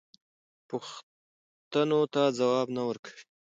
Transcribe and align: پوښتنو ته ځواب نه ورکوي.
پوښتنو 0.69 2.01
ته 2.13 2.21
ځواب 2.39 2.67
نه 2.75 2.81
ورکوي. 2.89 3.23